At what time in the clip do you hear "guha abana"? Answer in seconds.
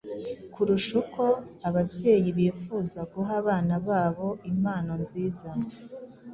3.11-3.73